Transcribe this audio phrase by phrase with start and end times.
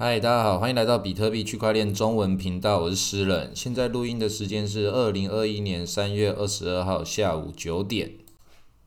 [0.00, 3.50] 嗨，大家好，欢迎来到比特币区块链中文频道，我是诗人。
[3.52, 8.12] 现在录音的时间是二零二一年三月二十二号下午九点。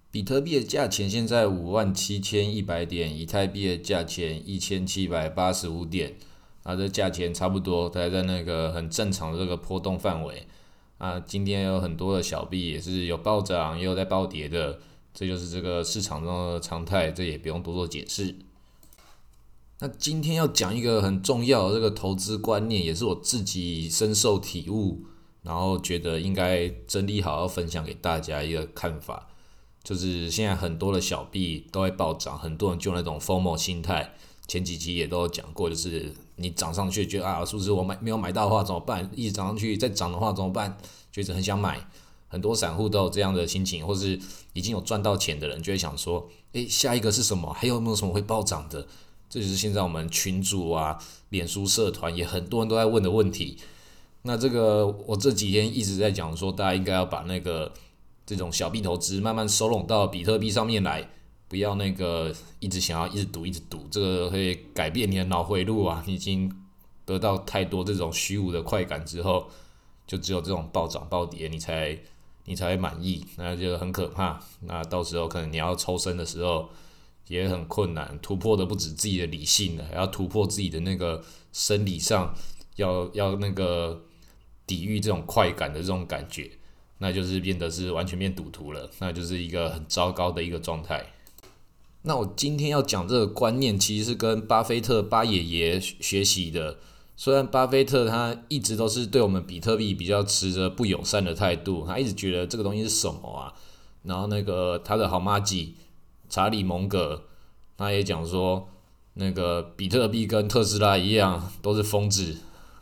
[0.10, 6.16] 比特币的价钱现在五万七千一百点，以太币的价钱一千七百八十五点，
[6.64, 10.48] 啊，这价钱差不多，还在那个很正常的这个波动范围。
[10.98, 14.80] 啊，今天有很多的小币也是有暴涨，也有在暴跌的，
[15.14, 18.34] 这就是这个市场中的常态，这也不用多做解释。
[19.84, 25.04] 那今天要讲一个很重要的这个投资观念，也是我自己深受体悟，
[25.42, 29.28] 然后觉得应该整理好要分享给大家一个看法，
[29.84, 34.14] 就是现在很多的小币都会暴涨，很多人就那种 FOMO 心态，
[34.48, 39.10] 前几集也都有讲过，就是你涨上去觉得啊，是不是我买没有买到的话怎么办？
[39.16, 40.78] 一直涨上去再涨的话怎么办？
[41.12, 41.90] 觉得很想买，
[42.28, 44.20] 很多散户都有这样的心情，或是
[44.54, 47.52] 已经有赚到钱的人就会想说，诶，下一个是什么？
[47.52, 48.86] 还有没有什么会暴涨的？
[49.32, 53.58] 这就是现在我们群主啊、脸书社团也很多人都在问的问题。
[54.24, 57.72] 那这个我这几天一直在讲说，大家应该要把那个
[58.26, 61.10] 这种小币投资慢慢收拢到比特币上面来，
[61.48, 66.04] 不要那个一直想要一直赌一直赌，这个会改变你的脑回路啊。
[66.06, 66.54] 你已经
[67.06, 69.50] 得到太多这种虚无的快感之后，
[70.06, 71.98] 就只有这种暴涨暴跌，你才
[72.44, 74.42] 你才会满意，那就很可怕。
[74.60, 76.70] 那到时候可能你要抽身的时候。
[77.28, 82.36] 也很困难，突破的不止自己的理性了，还要突破自己的那个生理上，
[82.76, 84.04] 要要那个
[84.68, 86.52] 抵御这种快感的这种感觉，
[86.98, 91.14] 那就是变得是完全变赌徒了，那就是一个很糟糕的一个状态。
[92.02, 96.80] 那我今天要讲这个观念，其实是跟巴菲特巴爷爷学习的。
[97.16, 103.54] 虽然巴菲特他一直都是对我们比特币比较持着不友善的态度，他一直觉得这个东西是什么啊？
[104.04, 105.76] 然后那个他的好妈鸡。
[106.32, 107.26] 查理蒙格
[107.78, 108.70] 他也讲说，
[109.16, 112.38] 那个比特币跟特斯拉一样，都是疯子，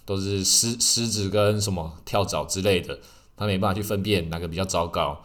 [0.05, 2.99] 都是狮狮子跟什么跳蚤之类的，
[3.35, 5.23] 他没办法去分辨哪个比较糟糕，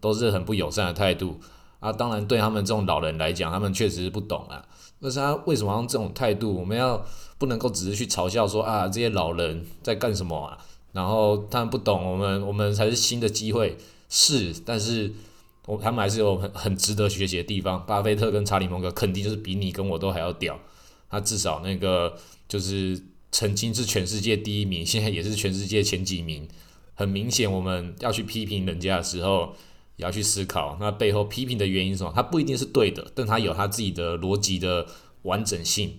[0.00, 1.38] 都是很不友善的态度
[1.80, 1.92] 啊。
[1.92, 4.64] 当然，对他们这种老人来讲，他们确实是不懂啊。
[5.02, 6.54] 但是他为什么用这种态度？
[6.54, 7.04] 我们要
[7.36, 10.56] 不能够只是去嘲笑说啊，这些老人在干什么啊？
[10.92, 13.76] 然后他们不懂，我们我们才是新的机会，
[14.08, 15.12] 是，但是。
[15.68, 17.84] 我他们还是有很很值得学习的地方。
[17.84, 20.58] 巴菲特跟查理蒙格肯定就是比你跟我都还要屌。
[21.10, 22.16] 他至少那个
[22.48, 22.98] 就是
[23.30, 26.48] 曾经是全世界第一名， 现在也是全世界前几名。
[26.94, 29.54] 很明显，我们要去批评人家的时候，
[29.96, 32.10] 也要去思考那背后批评的原因是什么。
[32.16, 34.86] 他不一定是对的，但他有他自己的逻辑的
[35.22, 35.98] 完整性。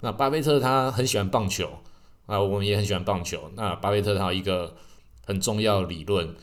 [0.00, 1.78] 那巴菲特他很喜欢棒球
[2.26, 3.50] 啊，我们也很喜欢棒球。
[3.56, 4.76] 那巴菲特他有一个
[5.24, 6.34] 很重要理论。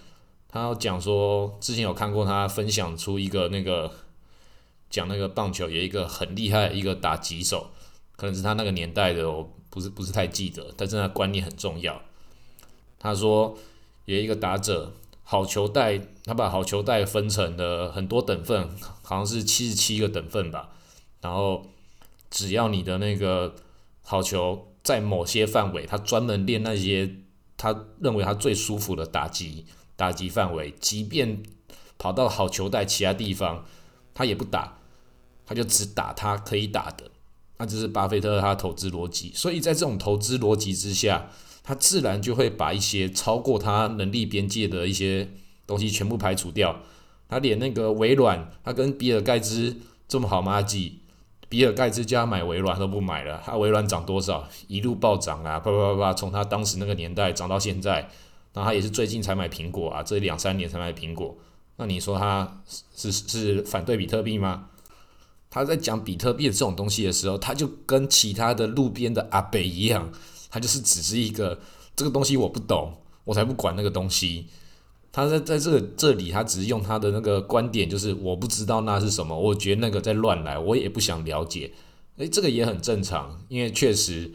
[0.55, 3.91] 他讲说，之前有看过他分享出一个那个
[4.89, 7.71] 讲那个棒球有一个很厉害一个打击手，
[8.15, 12.01] 可能是他那个年代的，我不是不是太记得，但是他观念很重要。
[12.97, 13.57] 他说
[14.05, 14.93] 有一个打者
[15.25, 18.69] 好球带，他把好球带分成了很多等份，
[19.03, 20.69] 好像是七十七个等份吧。
[21.19, 21.65] 然后
[22.29, 23.55] 只要你的那个
[24.03, 27.13] 好球在某些范围，他专门练那些
[27.57, 29.65] 他认为他最舒服的打击。
[29.95, 31.41] 打击范围，即便
[31.97, 33.65] 跑到好球带其他地方，
[34.13, 34.79] 他也不打，
[35.45, 37.11] 他就只打他可以打的。
[37.57, 39.31] 那这是巴菲特他投资逻辑。
[39.33, 41.29] 所以在这种投资逻辑之下，
[41.63, 45.29] 他自然就会把一些超过他能力边界的一些
[45.65, 46.81] 东西全部排除掉。
[47.29, 49.77] 他连那个微软，他跟比尔盖茨
[50.07, 50.61] 这么好吗？
[50.61, 50.99] 几
[51.47, 53.41] 比尔盖茨叫他买微软都不买了。
[53.45, 54.47] 他微软涨多少？
[54.67, 55.59] 一路暴涨啊！
[55.59, 58.09] 啪啪啪啪，从他当时那个年代涨到现在。
[58.55, 61.37] 那他也是最近才买苹果啊，这两三年才买苹果。
[61.75, 62.63] 那你说他
[62.95, 64.69] 是是反对比特币吗？
[65.49, 70.11] 他在讲比特币的这种东西的时候，他就跟其他的路边的阿北一样，
[70.49, 71.59] 他就是只是一个
[71.95, 72.93] 这个东西我不懂，
[73.25, 74.47] 我才不管那个东西。
[75.11, 81.71] 他在在这个这里，他只是用他的那个观点，就是我不知道那是什么，我觉得那个在乱来，我也不想了解。
[82.17, 84.31] 诶，这个也很正常，因为确实。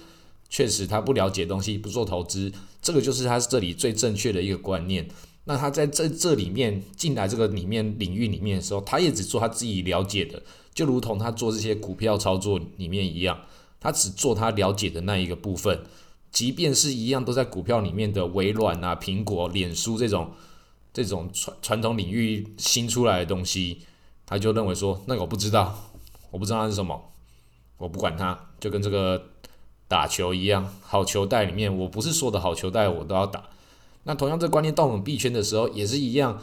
[0.52, 5.08] 确实，他不了解东西，不做投资，这个就是他这里最正确的一个观念。
[5.44, 10.42] 那他在这这里面进来这个里面领域里面的时候，他也只做他自己了解的，
[10.72, 13.40] 就如同他做这些股票操作里面一样，
[13.80, 15.82] 他只做他了解的那一个部分。
[16.30, 20.30] 即便是一样都在股票里面的微软啊、苹果、脸书这种
[20.92, 23.80] 这种传传统领域新出来的东西，
[24.26, 25.90] 他就认为说那个我不知道，
[26.30, 27.12] 我不知道那是什么，
[27.78, 29.30] 我不管它，就跟这个。
[29.90, 33.42] 打球一样，好球袋里面，我不是说的好球袋我都要打。
[34.04, 36.40] 那同样，这观念到我们币圈的时候也是一样，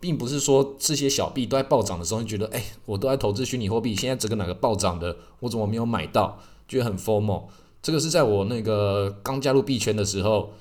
[0.00, 7.42] 并不是说这些小币都在暴涨的时候，你觉得，哎，我都在投资虚拟货币，现在这个哪个暴涨的，我怎么没有买到，觉得很 formal。
[7.82, 10.54] 这个是在我那个刚加入币圈的时候，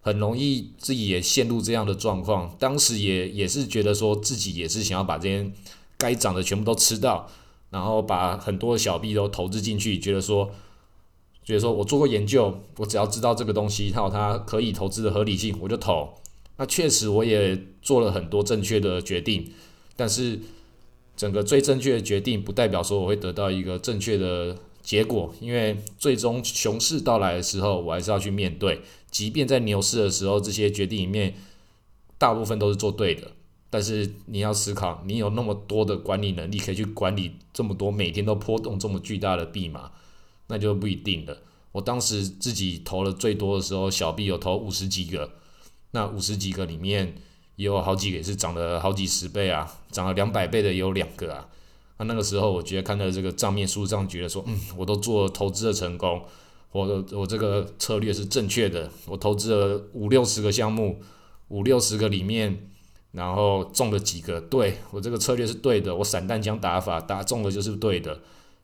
[0.00, 2.56] 很容易自己也陷入这样的状况。
[2.58, 5.52] 当时也也是觉得说自己也是想要把这些
[5.98, 7.28] 该涨的全部都吃到，
[7.68, 10.50] 然后把很多小币都投资进去，觉得说，
[11.44, 16.08] 觉得说我做过研究，我只要知道这个东西它有它可以投资的合理性，我就投。
[16.56, 19.52] 那确实我也做了很多正确的决定，
[19.96, 20.40] 但是
[21.16, 24.56] 整个最正确的决定不代表说我会得到一个正确的。
[24.84, 28.80] 结果，因为最终熊市到来的时候，我还是要去面对。
[29.12, 31.34] 即便在牛市的时候，这些决定里面
[32.18, 33.30] 大部分都是做对的，
[33.70, 39.92] 但是你要思考，你有那么多的管理能力可以去管理这么多每天都波动这么巨大的币吗？
[40.52, 41.34] 那就不一定了。
[41.72, 45.30] 我当时自己投了最多的时候，小币有投五十几个，
[45.92, 47.14] 那五十几个里面
[47.56, 51.48] 也有好几个也是涨了好几十倍啊，涨了两百倍的也有两个啊。
[51.96, 56.22] 那那个时候，我觉得看到这个账面数上，觉得说，嗯，我都做投资的成功，
[56.72, 61.00] 我我这个策略是正确的，我投资了五六十个项目，
[61.48, 62.68] 五六十个里面，
[63.12, 68.20] 然后中了几个，对我这个策略是对的，我散弹枪打法打中了就是对的，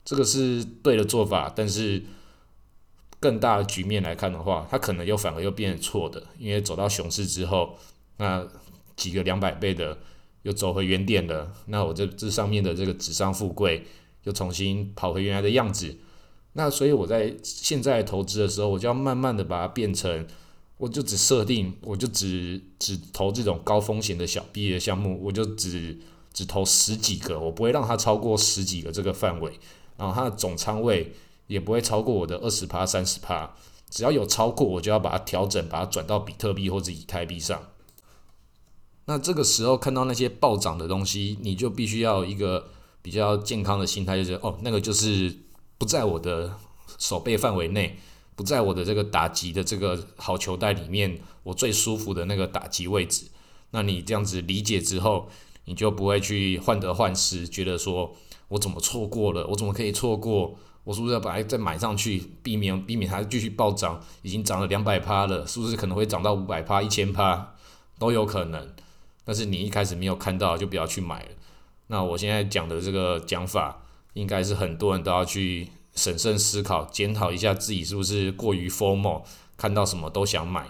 [0.08, 1.52] 这个是对的做法。
[1.54, 2.02] 但是
[3.20, 7.76] 更大的局面来看的话，它可能又反而又变成错的，因为走到熊市之后，
[8.16, 8.46] 那
[8.96, 9.98] 几个两百倍的。
[10.44, 13.84] 又走回原点了，那我这这上面的这个纸上富贵
[14.22, 15.98] 又重新跑回原来的样子，
[16.52, 20.26] 那所以我在现在投资的时候，我就要慢慢的把它变成，
[20.78, 25.98] 我就只设定，我就只只投这种高风险的小币的项目，我就只
[26.32, 29.58] 只投十几个，我不会让它超过十几个这个范围，
[29.98, 31.12] 然后它的总仓位
[31.48, 33.54] 也不会超过我的二十趴三十趴，
[33.90, 37.60] 只要有超过，我就要把它调整，把它转到比特币或者以太币上。
[39.06, 42.68] 那这个时候看到那些暴涨的东西，你就必须要一个
[43.02, 45.34] 比较健康的心态，就是哦，那个就是
[45.78, 46.54] 不在我的
[46.98, 47.98] 手背范围内，
[48.36, 53.26] 不在我的这个打击的这个好球袋里面，我最舒服的那个打击位置。
[53.70, 55.30] 那你这样子理解之后，
[55.64, 58.14] 你就不会去患得患失，觉得说
[58.48, 60.56] 我怎么错过了，我怎么可以错过？
[60.84, 64.00] 我是不是要把它再买上去，避免避免它继续暴涨？
[64.22, 67.54] 已经涨了两百趴了，是不是可能会涨到五百趴、一千趴
[67.98, 68.74] 都有可能？
[69.24, 71.28] 但是你一开始没有看到，就不要去买了。
[71.88, 73.82] 那我现在讲的这个讲法，
[74.14, 79.24] 应该是很多人都要去审慎思考、检讨一下自己是不是过于 formal，
[79.58, 80.68] 看到什么都想买。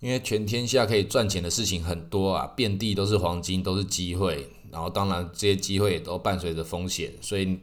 [0.00, 4.50] 因为全天下可以赚钱的事情很多啊，遍地都是黄金，都是机会。
[4.70, 7.58] 然后当然这些机会也都伴随着风险，所以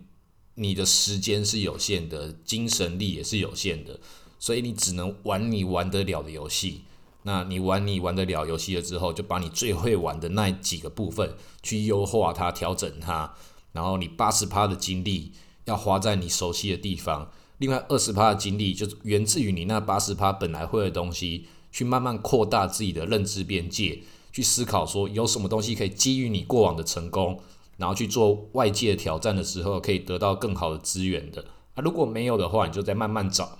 [0.55, 3.99] 你的时间是有限的，精神力也是有限的，
[4.39, 6.81] 所以你只能玩你玩得了的游戏。
[7.23, 13.33] 那你玩你玩得了游戏了之后，就把你最会玩的那几个部分去优化它、调整它，
[13.71, 15.31] 然后你八十趴的精力
[15.65, 24.01] 要花在你熟悉的地方，另外二十趴的精力就源自于你那八十趴本来会的东西，去慢慢扩大自己的认知边界，
[24.31, 27.37] 去思考说有什么东西可以基于你过往的成功，
[27.75, 31.43] 然后去做外界挑战的时候可以得到更好的资源的。
[31.73, 33.59] 啊，如果没有的话，你就再慢慢找。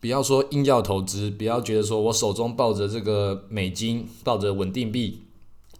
[0.00, 5.24] 不要说硬要投资，不要觉得说我手中抱着这个美金，抱着稳定币，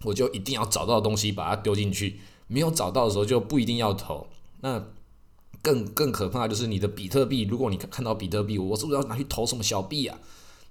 [0.03, 2.21] 我就一定要找到东西把它丢进去。
[2.47, 4.27] 没有找到的时候就不一定要投。
[4.61, 4.85] 那
[5.63, 10.19] 更更可怕就是你的比特币，如果你看到比特币，我是不是要拿去投什么小币啊？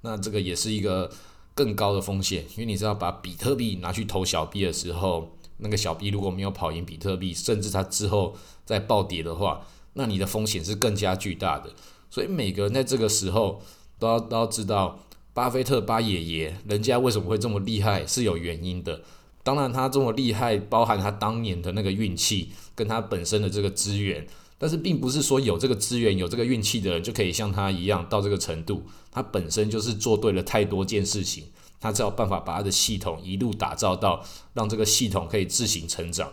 [0.04, 1.12] 那这个也是一个
[1.54, 11.72] 更高的风险，因为你知道把比特币拿去投小币的时候，那个小币如果没有跑赢比特币，甚至它之后再暴跌的话，那你的风险是更加巨大的。
[12.10, 13.62] 所以每个人在这个时候
[13.98, 15.00] 都要都要知道，
[15.34, 19.02] 巴菲特巴爷爷人家为什么会这么厉害是有原因的。
[19.44, 24.26] 当然他这么厉害，包含他当年的那个运气跟他本身的这个资源，
[24.64, 28.82] 但是并不是说有这个资源有这个运气的人就可以像他一样到这个程度。
[29.12, 31.48] 他本身就是做对了太多件事情，
[31.82, 36.32] 他才有办法把他的系统一路打造到让这个系统可以自行成长。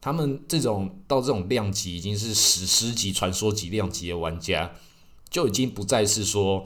[0.00, 4.72] 他们这种到这种量级已经是史诗级、传说级量级的玩家。
[5.30, 6.64] 就已经不再是说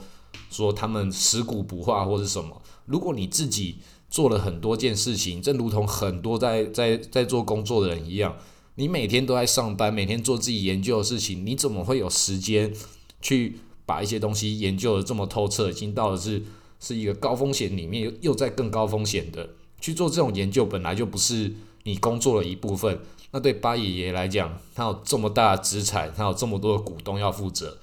[0.50, 2.62] 说他们尸骨不化或是什么。
[2.86, 8.34] 如果你自己做了很多件事情，正如同很多在在在做工作的人一样，
[8.76, 12.72] 你每天都在上班，每天做自己研究的事情，你怎么会有时间
[13.20, 15.70] 去把一些东西研究的这么透彻？
[15.70, 16.42] 已经到了是
[16.80, 19.50] 是一个高风险里面又又在更高风险的
[19.80, 21.52] 去做这种研究，本来就不是
[21.82, 23.00] 你工作的一部分。
[23.32, 27.78] 那对八爷爷来讲，他有这么大的资产，他有这么多的股东要负责。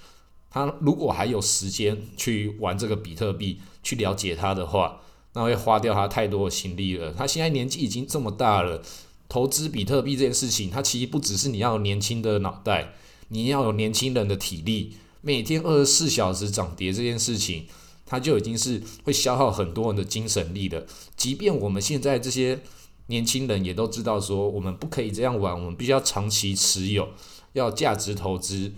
[0.52, 5.02] 他如果还有时间去玩这个比特币，去了解它的话，
[5.34, 7.14] 那会花掉他太多的心力了。
[7.14, 8.82] 他现在年纪已经这么大了，
[9.30, 12.94] 投资比特币这件事情，它其实不只是你要有年轻的脑袋，
[13.30, 17.68] 你要有年轻人的体力，每天二十四小时涨跌这件事情，
[18.06, 20.86] 它就已经是会消耗很多人的精神力的。
[21.16, 22.60] 即便我们现在这些
[23.06, 27.08] 年轻人也都知道说，我们不可以这样玩，我们必须要长期持有，
[27.54, 28.72] 要价值投资。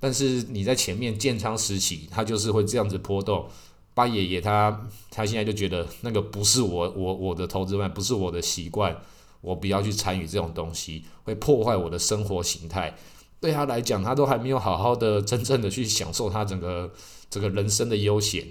[0.00, 3.46] 但是你在前面建仓时期，它就是会这样子波动。
[3.94, 8.96] 八爷爷他他现在就觉得那个不是我我我的投资观，不是我的习惯，
[9.42, 12.96] 我不要去参与这种东西，会破坏我的生活形态。
[13.38, 16.90] 对他来讲，他都还没有好好的真正的去享受他整个
[17.28, 18.46] 这个人生的悠闲。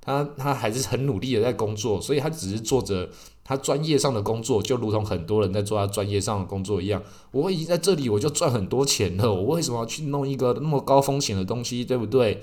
[0.00, 3.08] 他他还是很努力的在工作，所以他只是做着
[3.42, 7.02] 他专业上的工作，就如同很多人在做他专业上的工作一样。
[7.30, 12.42] 我已经在这里，我就赚很多钱了，我为什么要去弄一个那么高风险的东西，对不对？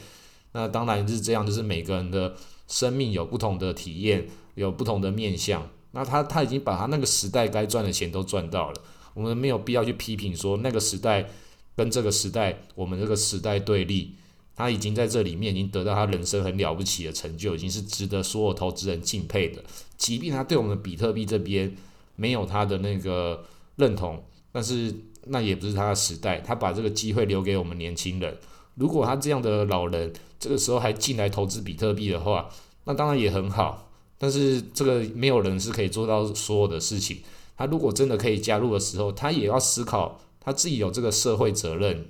[0.53, 2.33] 那当然是这样，就是每个人的
[2.67, 5.69] 生命有不同的体验，有不同的面相。
[5.91, 8.81] 那他他已经把他那个时代该赚的钱都赚到了，
[9.13, 11.29] 我们没有必要去批评说那个时代
[11.75, 14.15] 跟这个时代，我们这个时代对立。
[14.53, 19.63] 他已经在这里面已经得到他人生很了不起的成就，已经是值得所有投资人敬佩的。
[19.97, 21.75] 即便他对我们比特币这边
[22.15, 23.43] 没有他的那个
[23.77, 24.93] 认同，但是
[25.27, 28.37] 那也不是他的时代，他把这个机会留给我们年轻人。
[28.75, 32.47] 如果他这样的老人这个时候还进来投资比特币的话，
[32.83, 33.90] 那当然也很好。
[34.21, 37.17] 但是这个没有人是可以做到所有的事情。
[37.57, 42.05] 他如果真的可以加入的时候，他也要思考他自己有这个社会责任。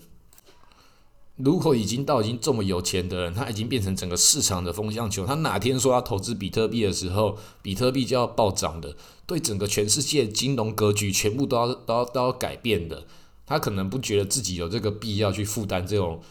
[1.38, 13.06] 如果已经到已经这么有钱的人，他已经变成整个市场的风向球，他哪天说要投资比特币的时候，比特币就要暴涨的，对整个全世界金融格局全部都要都要都要改变的。
[13.46, 16.22] 他可能不觉得自己有这个必要去负担这种。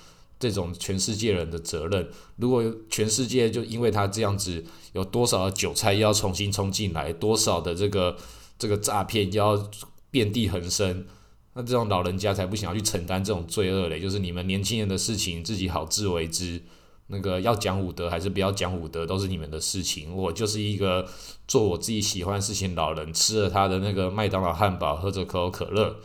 [0.40, 8.16] 这种全世界人的责任，如果全世界就因为他这样子，有多少的韭菜要重新冲进来，多少的这个
[8.58, 9.70] 这个诈骗要
[10.10, 11.04] 遍地横生，
[11.52, 14.00] 那这种老人家才不想要去承担这种罪恶嘞。
[14.00, 16.62] 就是你们年轻人的事情自己好自为之，
[17.08, 20.16] 那个要讲武德还是不要讲武德，都是你们的事情。
[20.16, 21.06] 我就是一个
[21.46, 25.96] 做我自己喜欢的事情老人，吃了他的那个麦当劳汉堡，喝着可口可乐，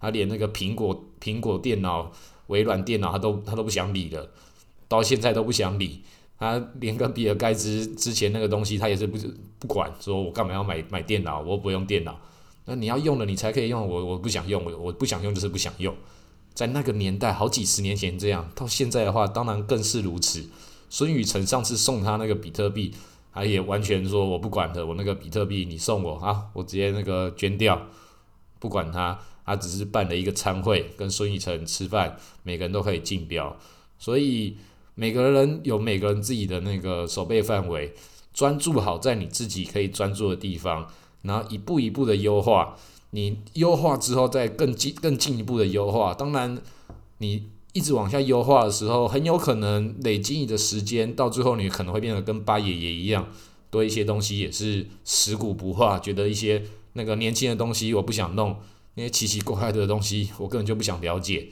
[0.00, 2.12] 他连那个苹果苹果电脑。
[2.50, 4.28] 微软电脑他都他都不想理了，
[4.86, 6.02] 到现在都不想理。
[6.38, 9.18] 他连跟比尔盖茨之前那个东西，他也是不
[9.58, 11.40] 不管，说我干嘛要买买电脑？
[11.42, 12.18] 我不用电脑。
[12.64, 13.86] 那你要用了，你才可以用。
[13.86, 15.94] 我我不想用，我我不想用就是不想用。
[16.54, 20.48] 在那个年代，好几十年前这样，到现在的话，当然更是如此。
[20.88, 22.94] 孙宇晨上次送他那个比特币，
[23.34, 27.86] 他也完全说我不管的，我那个比特币你送我啊，我直接那个捐掉，
[28.58, 29.18] 不管他。
[29.50, 33.56] 他只是办了一个餐会，跟孙宇晨吃饭，每个人都可以竞标，
[33.98, 34.56] 所以
[34.94, 37.92] 每个人有每个人自己的那个守备范围，
[38.32, 40.86] 专注好在你自己可以专注的地方，
[41.22, 42.76] 然后一步一步的优化，
[43.10, 46.14] 你优化之后再更进更进一步的优化。
[46.14, 46.56] 当然，
[47.18, 53.26] 你一直往下优化的时候，很有可能累积你的时间，到最后你可能会变得跟八爷爷一样，
[53.68, 58.56] 多一些东西也是食古不化，觉得一些那个年轻的东西我不想弄。
[59.00, 61.48] 那些奇奇怪怪的东西，我根本就不想了解。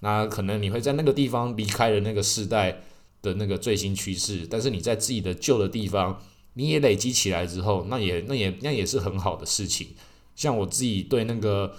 [0.00, 2.80] 那可能你会在那个地方离开了那个时代
[3.20, 6.22] 的那个最新趋势，但是你在自己的旧的地方，
[6.54, 9.88] 你也累积起来之后，那也那也那也是很好的事情。
[10.34, 11.74] 像我自己对那个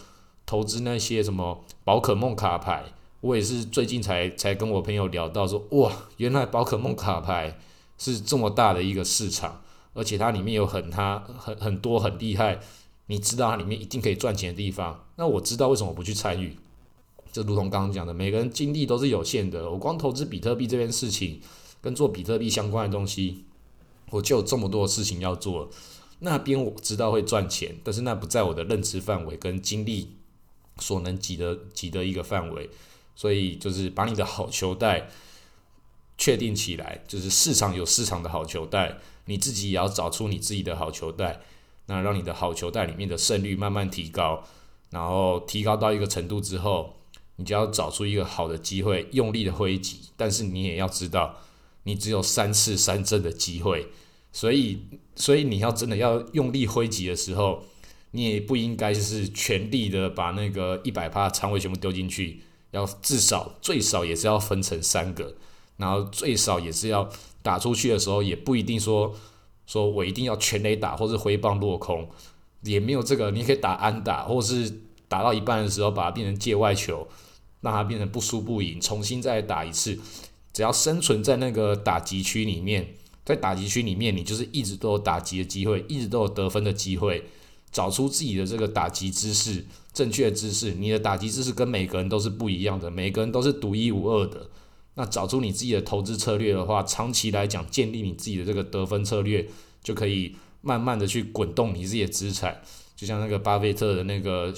[0.46, 2.84] 投资那些什么宝可梦卡牌，
[3.22, 7.58] 我也是最近才才跟我朋友聊到说，哇，原来宝可梦卡牌
[7.98, 9.62] 是这么大的一个市场，
[9.94, 12.60] 而且它里面有很它很很多很厉害。
[13.10, 16.56] 你知道它里面一定可以赚钱的地方，那我知道为什么不去参与。
[17.32, 19.68] 就如同刚刚讲的，每个人精力都是有限的。
[19.68, 21.42] 我光投资比特币这件事情，
[21.82, 23.46] 跟做比特币相关的东西，
[24.12, 25.70] 我就有这么多事情要做。
[26.20, 30.16] 那边我知道会赚钱，但是那不在我的认知范围跟精力
[30.78, 32.70] 所能及的及的一个范围。
[33.16, 35.10] 所以就是把你的好球带
[36.16, 41.42] 确定起来，就是市场有市场的好球带，你自己也要找出你自己的好球带。
[41.90, 44.44] 那让你的好球袋里面的胜率慢慢提高，
[44.92, 46.94] 然后提高到一个程度之后，
[47.38, 50.02] 你就要找出一个好的机会，用力的挥击。
[50.16, 51.38] 但是你也要知道，
[51.86, 53.88] 你只有三次三振的机会，
[54.32, 54.84] 所以，
[55.16, 57.64] 所以你要真的要用力挥击的时候，
[58.12, 65.36] 你也不应该就是全力的把那个一百趴仓位全部丢进去，要至少最少也是要分成三个，
[65.78, 67.10] 然后最少也是要
[67.42, 69.16] 打出去的时候，也不一定说。
[69.70, 72.10] 说我一定要全垒打，或是挥棒落空，
[72.64, 73.30] 也没有这个。
[73.30, 77.08] 你可以打安打，或是打到一半的时候把它变成界外球，
[77.62, 80.00] 让它变成不输不赢，重新再打一次。
[80.52, 87.24] 只要生存在那个打击区里面，在打击区里面，你就是一直都有打击的机会，一直都有得分的机会。
[87.72, 90.72] 找出自己的这个打击姿势，正确的姿势。
[90.72, 94.50] 你的打击姿势跟每个人都是不一样的，每个人都是独一无二的。
[94.96, 99.48] 那找出你自己的投资策略的话，长期来讲，建立你自己的这个得分策略，
[99.82, 102.62] 就可以慢慢的去滚动你自己的资产。
[102.98, 104.54] 就像那个巴菲特的那个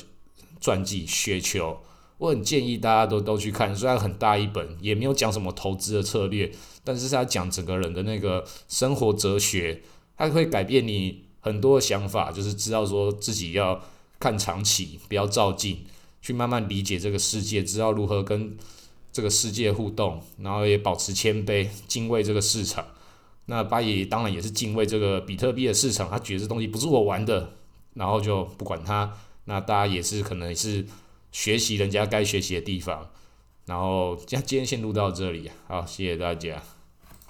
[0.60, 1.74] 传记《雪球》，
[2.18, 3.76] 我很建议大家都都去看。
[3.76, 6.52] 虽然很大一本，也没有讲什么投资的策略，
[6.84, 9.84] 但是他讲整个人的那个生活哲学，
[10.18, 13.80] 他会改变你很多的想法，就是知道说自己要
[14.20, 15.86] 看长期，不要照进，
[16.20, 18.58] 去慢慢理解这个世界，知道如何跟。
[19.12, 22.86] 这个世界互动，然后也保持谦卑，敬畏这个市场。
[23.46, 27.54] 那巴爷当然也是敬畏这个比特币的市场，他觉得这东西不是我玩的，
[27.96, 29.12] 然后就不管它。
[29.46, 30.86] 那大家也是可能也是
[31.32, 33.10] 学习人家该学习的地方。
[33.66, 36.62] 然后今今天先录到这里，好，谢谢大家。